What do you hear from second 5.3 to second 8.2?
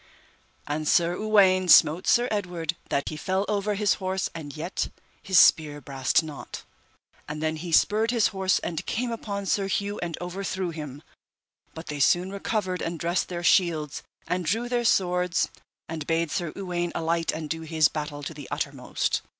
spear brast not. And then he spurred